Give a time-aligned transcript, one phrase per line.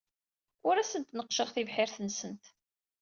[0.67, 2.43] Ur asent-neqqceɣ tibḥirt-nsent.